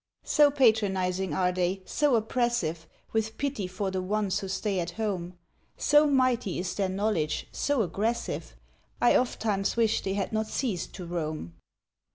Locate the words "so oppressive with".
1.85-3.37